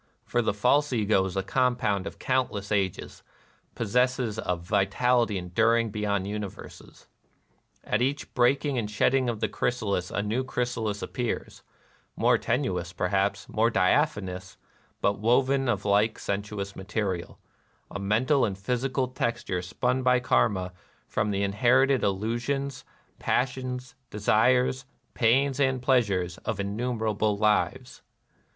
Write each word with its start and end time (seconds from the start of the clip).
For 0.25 0.41
the 0.41 0.51
false 0.55 0.91
Ego 0.91 1.23
is 1.25 1.37
a 1.37 1.43
compound 1.43 2.07
of 2.07 2.17
countless 2.17 2.71
ages,— 2.71 3.21
possesses 3.75 4.39
a 4.43 4.55
vitality 4.55 5.37
enduring 5.37 5.91
beyond 5.91 6.25
universes. 6.25 7.05
At 7.83 8.01
each 8.01 8.33
breaking 8.33 8.79
and 8.79 8.89
shedding 8.89 9.29
of 9.29 9.41
the 9.41 9.47
chrysalis 9.47 10.09
a 10.09 10.23
new 10.23 10.43
chrysalis 10.43 11.03
appears,— 11.03 11.61
more 12.15 12.39
tenous, 12.39 12.93
perhaps, 12.97 13.47
more 13.47 13.69
diaphanous, 13.69 14.57
but 15.01 15.19
woven 15.19 15.69
of 15.69 15.85
like 15.85 16.17
sensuous 16.17 16.75
material,— 16.75 17.37
a 17.95 17.99
mental 17.99 18.43
and 18.43 18.57
physical 18.57 19.07
texture 19.07 19.61
spun 19.61 20.01
by 20.01 20.19
Karma 20.19 20.73
from 21.07 21.29
the 21.29 21.43
in 21.43 21.53
herited 21.53 22.01
illusions, 22.01 22.83
passions, 23.19 23.93
desires, 24.09 24.85
pains 25.13 25.59
and 25.59 25.79
pleasures, 25.79 26.39
of 26.39 26.59
innumerable 26.59 27.37
lives. 27.37 28.01